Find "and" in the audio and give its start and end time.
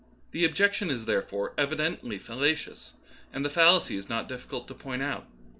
3.31-3.45